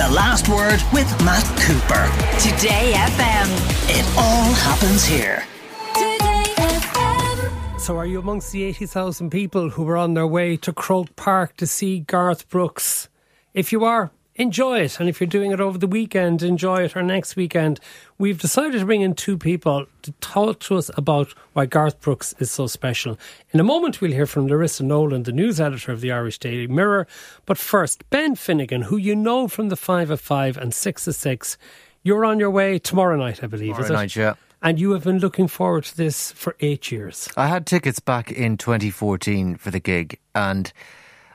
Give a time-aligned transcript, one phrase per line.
[0.00, 2.08] The Last Word with Matt Cooper.
[2.40, 3.48] Today FM.
[3.90, 5.44] It all happens here.
[5.92, 7.78] Today FM.
[7.78, 11.54] So, are you amongst the 80,000 people who were on their way to Croke Park
[11.58, 13.10] to see Garth Brooks?
[13.52, 14.10] If you are,
[14.40, 14.98] enjoy it.
[14.98, 17.78] And if you're doing it over the weekend, enjoy it or next weekend.
[18.18, 22.34] We've decided to bring in two people to talk to us about why Garth Brooks
[22.38, 23.18] is so special.
[23.50, 26.66] In a moment, we'll hear from Larissa Nolan, the news editor of the Irish Daily
[26.66, 27.06] Mirror.
[27.44, 31.14] But first, Ben Finnegan, who you know from the 5 of 5 and 6 of
[31.14, 31.58] 6.
[32.02, 33.94] You're on your way tomorrow night, I believe, Tomorrow is it?
[33.94, 34.34] night, yeah.
[34.62, 37.28] And you have been looking forward to this for eight years.
[37.36, 40.70] I had tickets back in 2014 for the gig, and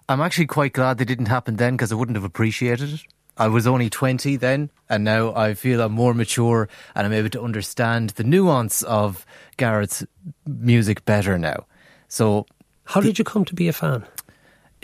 [0.07, 3.01] I'm actually quite glad they didn't happen then because I wouldn't have appreciated it.
[3.37, 7.29] I was only 20 then, and now I feel I'm more mature and I'm able
[7.31, 9.25] to understand the nuance of
[9.57, 10.05] Gareth's
[10.45, 11.65] music better now.
[12.07, 12.45] So,
[12.85, 14.05] How did you come to be a fan?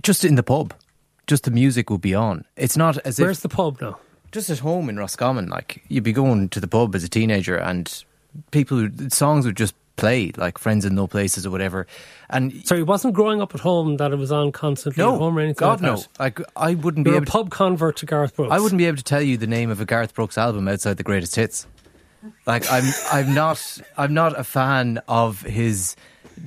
[0.03, 0.73] just in the pub,
[1.27, 2.43] just the music would be on.
[2.57, 3.99] It's not as Where's if the pub now?
[4.31, 7.55] just at home in Roscommon, like you'd be going to the pub as a teenager,
[7.55, 8.03] and
[8.49, 11.87] people songs would just play, like "Friends in Low Places" or whatever.
[12.29, 15.19] And So it wasn't growing up at home that it was on constantly no, at
[15.19, 17.25] home or anything God like no, like I wouldn't be You're a able.
[17.27, 18.51] To, pub convert to Garth Brooks.
[18.51, 20.97] I wouldn't be able to tell you the name of a Garth Brooks album outside
[20.97, 21.67] the greatest hits.
[22.45, 23.57] Like I'm, I'm not,
[23.97, 25.95] I'm not a fan of his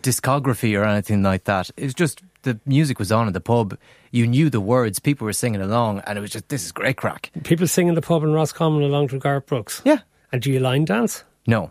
[0.00, 1.70] discography or anything like that.
[1.76, 3.76] It's just the music was on at the pub.
[4.10, 6.96] You knew the words, people were singing along, and it was just this is great
[6.96, 7.30] crack.
[7.42, 9.82] People sing in the pub in Roscommon along to Garth Brooks.
[9.84, 9.98] Yeah,
[10.32, 11.24] And do you line dance?
[11.46, 11.70] no,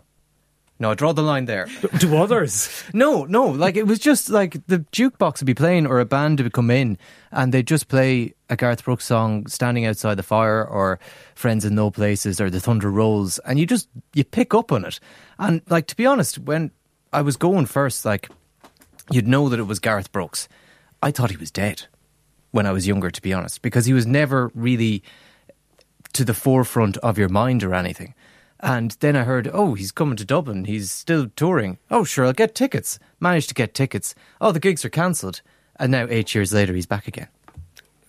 [0.78, 1.68] no, I draw the line there.
[1.98, 2.82] Do others?
[2.92, 6.40] No, no, like it was just like the jukebox would be playing or a band
[6.40, 6.98] would come in
[7.30, 10.98] and they'd just play a Garth Brooks song standing outside the fire or
[11.34, 14.84] Friends in Low Places or The Thunder Rolls and you just you pick up on
[14.84, 14.98] it.
[15.38, 16.72] And like to be honest, when
[17.12, 18.28] I was going first, like
[19.10, 20.48] you'd know that it was Garth Brooks.
[21.02, 21.86] I thought he was dead
[22.50, 25.02] when I was younger, to be honest, because he was never really
[26.14, 28.14] to the forefront of your mind or anything.
[28.64, 30.64] And then I heard, oh, he's coming to Dublin.
[30.64, 31.76] He's still touring.
[31.90, 32.98] Oh, sure, I'll get tickets.
[33.20, 34.14] Managed to get tickets.
[34.40, 35.42] Oh, the gigs are cancelled.
[35.76, 37.28] And now, eight years later, he's back again.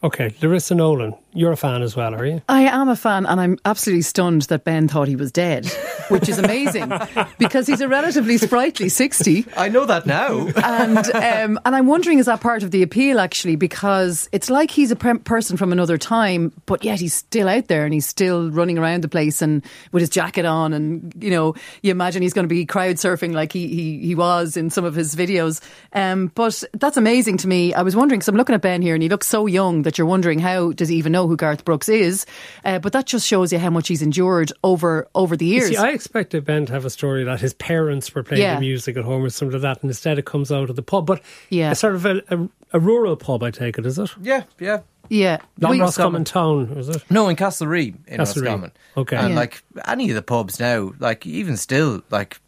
[0.02, 2.42] Okay, Larissa Nolan, you're a fan as well, are you?
[2.50, 5.66] I am a fan, and I'm absolutely stunned that Ben thought he was dead,
[6.08, 6.92] which is amazing
[7.38, 9.46] because he's a relatively sprightly 60.
[9.58, 10.48] I know that now.
[10.64, 14.72] And um, and I'm wondering is that part of the appeal actually because it's like
[14.72, 18.06] he's a pre- person from another time, but yet he's still out there and he's
[18.06, 22.22] still running around the place and with his jacket on, and you know you imagine
[22.22, 25.16] he's going to be crowd surfing like he he, he was in some of his
[25.16, 25.62] videos.
[25.94, 27.74] Um, but that's amazing to me.
[27.74, 29.98] I was wondering because I'm looking at Ben here and he looks so young that
[29.98, 32.26] you're wondering how does he even know who Garth Brooks is?
[32.64, 35.70] Uh, but that just shows you how much he's endured over over the years.
[35.70, 38.56] See, I expected Ben to have a story that his parents were playing Yeah.
[38.56, 40.82] the music at home or something like that, and instead it comes out of the
[40.84, 41.06] pub.
[41.06, 41.72] But Yeah.
[41.72, 44.10] it's sort of a, a, a rural pub, I take it, is it?
[44.22, 44.80] yeah, yeah.
[45.10, 47.04] yeah, Not We- Roscommon Town, is it?
[47.10, 48.46] No, in Castlerea, in Castlerea.
[48.46, 48.72] Roscommon.
[48.98, 49.16] Okay.
[49.18, 49.36] And Yeah.
[49.36, 52.40] like any of the pubs now, like even still, like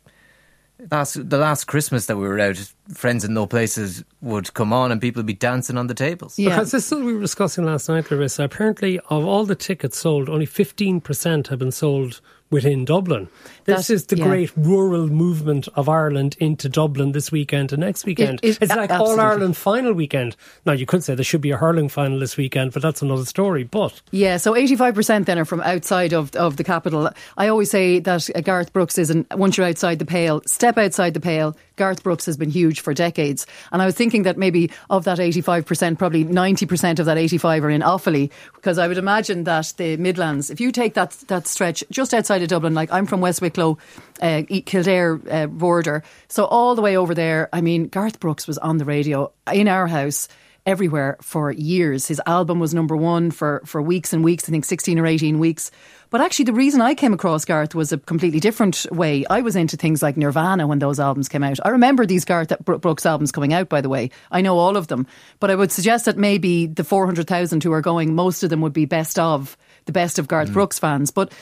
[0.91, 2.57] last the last Christmas that we were out,
[2.93, 6.37] Friends in Low Places would come on and people would be dancing on the tables.
[6.37, 6.49] Yeah.
[6.49, 8.43] Because this is what we were discussing last night, Larissa.
[8.43, 13.27] Apparently, of all the tickets sold, only 15% have been sold within Dublin.
[13.65, 14.25] This That- is the yeah.
[14.25, 18.39] great rural movement of Ireland into Dublin this weekend and next weekend.
[18.41, 19.13] it- it's like absolutely.
[19.15, 20.35] All Ireland final weekend.
[20.65, 23.25] Now, you could say there should be a hurling final this weekend, but that's another
[23.25, 23.63] story.
[23.63, 27.09] But Yeah, so 85% then are from outside of, of the capital.
[27.37, 30.77] I always say that uh, Garth Brooks is, an, once you're outside the pale, step
[30.77, 31.55] outside the pale.
[31.77, 33.47] Garth Brooks has been huge for decades.
[33.71, 37.69] And I was thinking that maybe of that 85%, probably 90% of that 85 are
[37.69, 41.83] in Offaly, because I would imagine that the Midlands, if you take that, that stretch
[41.89, 43.77] just outside of Dublin, like I'm from West Wicklow,
[44.21, 48.57] uh, Kildare uh, border, so all the way over there, I mean, Garth Brooks was
[48.57, 50.27] on the radio in our house
[50.67, 52.07] everywhere for years.
[52.07, 55.39] His album was number one for, for weeks and weeks, I think 16 or 18
[55.39, 55.71] weeks.
[56.09, 59.25] But actually, the reason I came across Garth was a completely different way.
[59.29, 61.57] I was into things like Nirvana when those albums came out.
[61.65, 64.11] I remember these Garth Brooks albums coming out, by the way.
[64.29, 65.07] I know all of them.
[65.39, 68.73] But I would suggest that maybe the 400,000 who are going, most of them would
[68.73, 70.53] be best of, the best of Garth mm.
[70.53, 71.11] Brooks fans.
[71.11, 71.33] But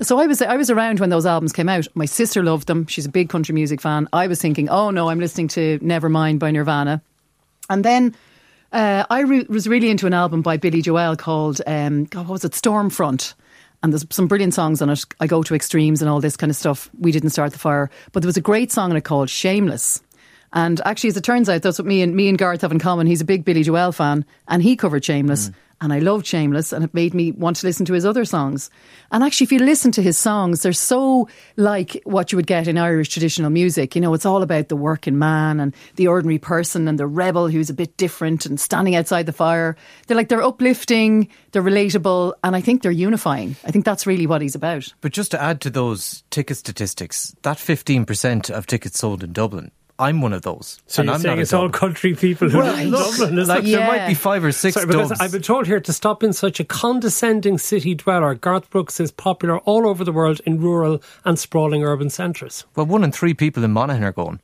[0.00, 1.86] so I was I was around when those albums came out.
[1.94, 2.86] My sister loved them.
[2.86, 4.08] She's a big country music fan.
[4.12, 7.02] I was thinking, oh no, I'm listening to Nevermind by Nirvana.
[7.68, 8.14] And then
[8.72, 12.34] uh, I re- was really into an album by Billy Joel called, um, God, what
[12.34, 13.34] was it, Stormfront.
[13.82, 15.04] And there's some brilliant songs on it.
[15.20, 16.90] I go to extremes and all this kind of stuff.
[16.98, 20.02] We didn't start the fire, but there was a great song in it called Shameless.
[20.52, 22.78] And actually, as it turns out, that's what me and me and Garth have in
[22.78, 23.06] common.
[23.06, 25.50] He's a big Billy Joel fan, and he covered Shameless.
[25.50, 25.54] Mm.
[25.82, 28.68] and I loved Shameless, and it made me want to listen to his other songs.
[29.12, 32.68] And actually, if you listen to his songs, they're so like what you would get
[32.68, 33.94] in Irish traditional music.
[33.94, 37.48] You know, it's all about the working man and the ordinary person and the rebel
[37.48, 39.76] who's a bit different and standing outside the fire.
[40.06, 43.56] They're like, they're uplifting, they're relatable, and I think they're unifying.
[43.64, 44.92] I think that's really what he's about.
[45.00, 49.70] But just to add to those ticket statistics, that 15% of tickets sold in Dublin,
[50.00, 50.80] I'm one of those.
[50.86, 53.16] So and you're I'm saying not a it's all country people who live in Look,
[53.18, 53.70] Dublin, is like it?
[53.72, 55.12] there might be five or six Sorry, because.
[55.20, 58.34] I've been told here to stop in such a condescending city dweller.
[58.34, 62.64] Garth Brooks is popular all over the world in rural and sprawling urban centres.
[62.76, 64.40] well, one in three people in Monaghan are going.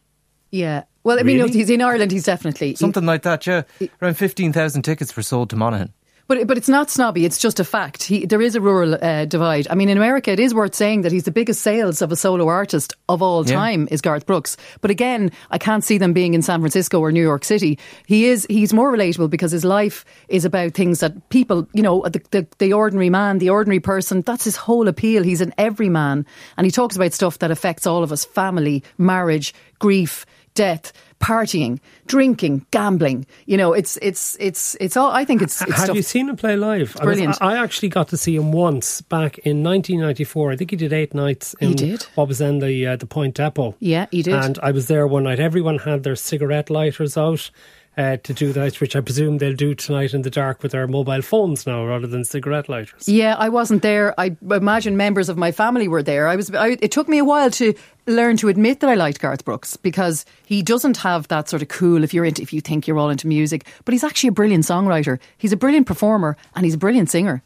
[0.50, 0.84] Yeah.
[1.02, 1.52] Well, I mean, Really?
[1.52, 2.12] he's in Ireland.
[2.12, 3.62] He's definitely Something like that, yeah.
[4.02, 5.92] Around 15,000 tickets were sold to Monaghan.
[6.28, 7.24] But but it's not snobby.
[7.24, 8.02] It's just a fact.
[8.02, 9.68] He, there is a rural uh, divide.
[9.70, 12.16] I mean, in America, it is worth saying that he's the biggest sales of a
[12.16, 13.54] solo artist of all Yeah.
[13.54, 14.56] time is Garth Brooks.
[14.80, 17.78] But again, I can't see them being in San Francisco or New York City.
[18.06, 22.02] He is he's more relatable because his life is about things that people, you know,
[22.02, 24.22] the the, the ordinary man, the ordinary person.
[24.22, 25.22] That's his whole appeal.
[25.22, 26.26] He's an everyman,
[26.56, 30.26] and he talks about stuff that affects all of us: family, marriage, grief,
[30.56, 30.92] death.
[31.18, 33.24] Partying, drinking, gambling.
[33.46, 35.10] You know, it's it's it's it's all.
[35.10, 35.62] I think it's.
[35.62, 36.94] it's Have stuff you seen him play live?
[37.00, 37.38] I was- brilliant.
[37.40, 40.52] I, I actually got to see him once back in 1994.
[40.52, 42.02] I think he did eight nights in He did?
[42.16, 43.74] what was then the uh, the Point Depot.
[43.78, 44.34] Yeah, he did.
[44.34, 45.40] And I was there one night.
[45.40, 47.50] Everyone had their cigarette lighters out.
[47.96, 50.86] Uh, to do that, which I presume they'll do tonight in the dark with their
[50.86, 53.08] mobile phones now rather than cigarette lighters.
[53.08, 54.12] Yeah, I wasn't there.
[54.20, 56.28] I imagine members of my family were there.
[56.28, 56.54] I was.
[56.54, 57.72] I, it took me a while to
[58.06, 61.68] learn to admit that I liked Garth Brooks because he doesn't have that sort of
[61.68, 62.04] cool.
[62.04, 64.64] If you're into, if you think you're all into music, but he's actually a brilliant
[64.64, 65.18] songwriter.
[65.38, 67.42] He's a brilliant performer and he's a brilliant singer.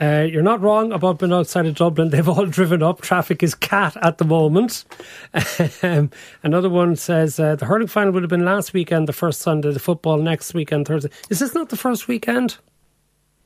[0.00, 2.10] Uh, you're not wrong about being outside of Dublin.
[2.10, 3.00] They've all driven up.
[3.02, 4.84] Traffic is cat at the moment.
[5.82, 6.10] um,
[6.42, 9.70] another one says uh, the hurling final would have been last weekend, the first Sunday,
[9.72, 11.10] the football next weekend, Thursday.
[11.30, 12.56] Is this not the first weekend?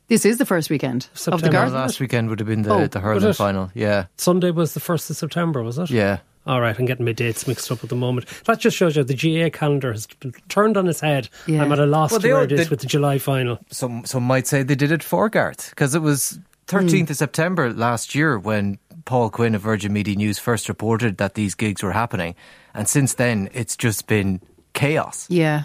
[0.07, 1.51] This is the first weekend of the September.
[1.51, 1.73] Garth.
[1.73, 3.69] Last weekend would have been the, Oh, the hurling final.
[3.73, 4.05] Yeah.
[4.15, 5.89] Sunday was the 1st of September, was it?
[5.89, 6.19] Yeah.
[6.47, 8.27] All right, I'm getting my dates mixed up at the moment.
[8.45, 11.29] That just shows you the GAA calendar has been turned on its head.
[11.45, 11.61] Yeah.
[11.61, 13.59] I'm at a loss Well, to where all it is did- with the July final.
[13.69, 17.11] Some some might say they did it for Garth because it was 13th hmm.
[17.11, 21.55] of September last year when Paul Quinn of Virgin Media News first reported that these
[21.55, 22.35] gigs were happening,
[22.73, 24.41] and since then it's just been
[24.73, 25.27] chaos.
[25.29, 25.63] Yeah,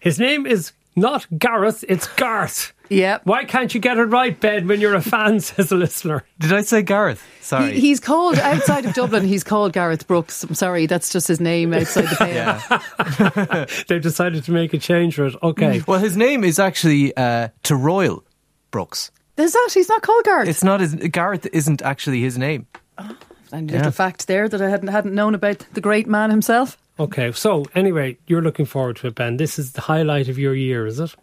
[0.00, 2.72] His name is not Gareth, it's Garth.
[2.88, 3.18] yeah.
[3.24, 6.24] Why can't you get it right, Ben, when you're a fan, says a listener?
[6.38, 7.22] Did I say Gareth?
[7.40, 7.74] Sorry.
[7.74, 9.24] He, he's called outside of Dublin.
[9.24, 10.42] He's called Gareth Brooks.
[10.44, 12.34] I'm sorry, that's just his name outside the pale.
[12.34, 13.66] yeah.
[13.88, 15.34] They've decided to make a change for it.
[15.42, 15.82] Okay.
[15.86, 18.22] well, his name is actually uh, Troyal
[18.70, 19.10] Brooks.
[19.36, 19.70] There's that.
[19.74, 20.48] He's not called Gareth.
[20.48, 20.94] It's not his.
[20.94, 22.66] Gareth isn't actually his name.
[23.52, 26.78] And a little fact there that I hadn't hadn't known about the great man himself.
[26.98, 27.32] Okay.
[27.32, 29.36] So, anyway, you're looking forward to it, Ben.
[29.36, 31.14] This is the highlight of your year, is it?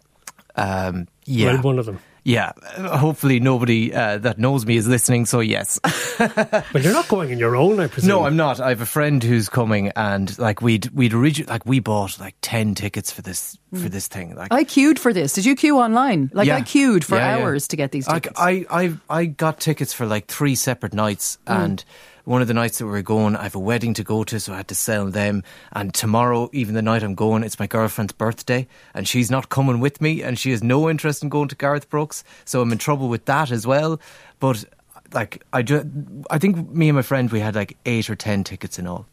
[0.56, 1.54] Um, yeah.
[1.54, 1.98] Well, one of them.
[2.26, 5.26] Yeah, hopefully nobody uh, that knows me is listening.
[5.26, 5.78] So yes,
[6.18, 8.08] but you're not going on your own, I presume.
[8.08, 8.60] no, I'm not.
[8.60, 12.34] I have a friend who's coming, and like we'd we'd origi- like we bought like
[12.40, 14.34] ten tickets for this for this thing.
[14.36, 15.34] Like I queued for this.
[15.34, 16.30] Did you queue online?
[16.32, 16.56] Like Yeah.
[16.56, 17.42] I queued for Yeah, yeah.
[17.44, 18.38] hours to get these tickets.
[18.40, 18.64] Like.
[18.70, 21.84] I, I, I got tickets for like three separate nights, and
[22.24, 24.40] one of the nights that we were going, I have a wedding to go to,
[24.40, 25.42] so I had to sell them.
[25.72, 29.80] And tomorrow, even the night I'm going, it's my girlfriend's birthday, and she's not coming
[29.80, 32.78] with me, and she has no interest in going to Garth Brooks, so I'm in
[32.78, 34.00] trouble with that as well.
[34.40, 34.64] But
[35.12, 35.86] like, I just,
[36.30, 39.06] I think me and my friend we had like eight or ten tickets in all.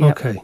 [0.00, 0.40] Okay.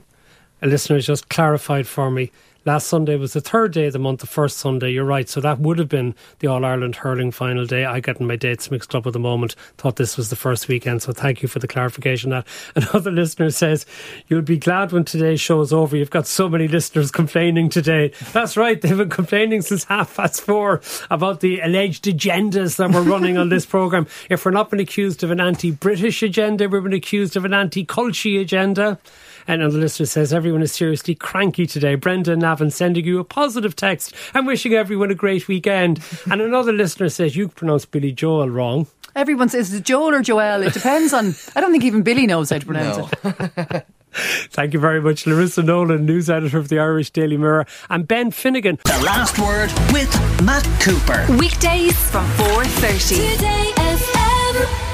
[0.63, 2.31] A listener just clarified for me.
[2.67, 4.91] Last Sunday was the third day of the month, the first Sunday.
[4.91, 5.29] You're right.
[5.29, 7.85] So that would have been the All Ireland hurling final day.
[7.85, 9.55] I getting my dates mixed up at the moment.
[9.79, 11.01] Thought this was the first weekend.
[11.01, 12.31] So thank you for the clarification.
[12.31, 12.45] That
[12.75, 13.87] another listener says
[14.27, 15.97] you'll be glad when today's show is over.
[15.97, 18.13] You've got so many listeners complaining today.
[18.33, 18.81] That's right.
[18.81, 23.49] They've been complaining since half past four about the alleged agendas that we're running on
[23.49, 24.09] this program.
[24.29, 28.41] If we're not been accused of an anti-British agenda, we've been accused of an anti-culture
[28.41, 28.99] agenda.
[29.49, 31.95] And another listener says everyone is seriously cranky today.
[31.95, 36.01] Brenda and sending you a positive text and wishing everyone a great weekend.
[36.31, 38.87] and another listener says you pronounce Billy Joel wrong.
[39.15, 40.63] Everyone says it's Joel or Joel.
[40.63, 41.35] It depends on.
[41.55, 43.09] I don't think even Billy knows how to pronounce No.
[43.25, 43.87] it.
[44.51, 48.31] Thank you very much, Larissa Nolan, news editor of the Irish Daily Mirror, and Ben
[48.31, 48.79] Finnegan.
[48.85, 50.11] The last word with
[50.43, 51.27] Matt Cooper.
[51.39, 53.35] Weekdays from 4.30.
[53.37, 54.86] Today FM.